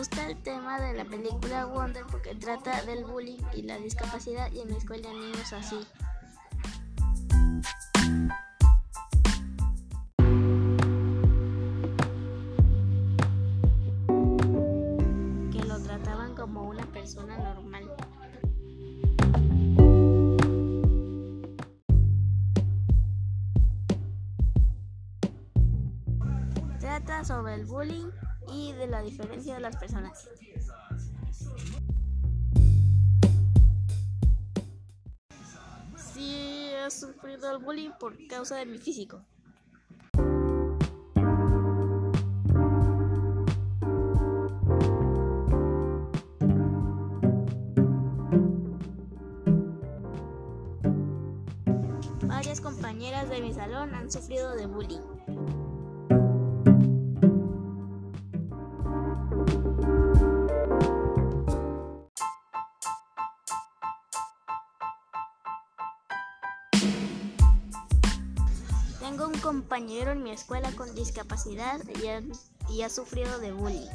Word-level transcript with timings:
gusta 0.00 0.30
el 0.30 0.42
tema 0.42 0.80
de 0.80 0.94
la 0.94 1.04
película 1.04 1.66
Wonder 1.66 2.06
porque 2.10 2.34
trata 2.34 2.80
del 2.84 3.04
bullying 3.04 3.42
y 3.52 3.60
la 3.60 3.76
discapacidad 3.76 4.50
y 4.50 4.60
en 4.60 4.68
mi 4.68 4.76
escuela 4.78 5.12
niños 5.12 5.52
así. 5.52 5.78
Que 15.52 15.68
lo 15.68 15.78
trataban 15.82 16.34
como 16.34 16.62
una 16.62 16.86
persona 16.86 17.36
normal. 17.36 17.94
Trata 26.90 27.22
sobre 27.22 27.54
el 27.54 27.66
bullying 27.66 28.10
y 28.48 28.72
de 28.72 28.88
la 28.88 29.00
diferencia 29.00 29.54
de 29.54 29.60
las 29.60 29.76
personas. 29.76 30.28
Sí, 35.94 36.72
he 36.74 36.90
sufrido 36.90 37.52
el 37.52 37.62
bullying 37.62 37.92
por 38.00 38.16
causa 38.26 38.56
de 38.56 38.66
mi 38.66 38.78
físico. 38.78 39.22
Varias 52.26 52.60
compañeras 52.60 53.30
de 53.30 53.40
mi 53.40 53.54
salón 53.54 53.94
han 53.94 54.10
sufrido 54.10 54.56
de 54.56 54.66
bullying. 54.66 55.59
Tengo 69.10 69.26
un 69.26 69.40
compañero 69.40 70.12
en 70.12 70.22
mi 70.22 70.30
escuela 70.30 70.70
con 70.76 70.94
discapacidad 70.94 71.80
y 72.00 72.06
ha, 72.06 72.22
y 72.72 72.82
ha 72.82 72.88
sufrido 72.88 73.40
de 73.40 73.50
bullying. 73.50 73.88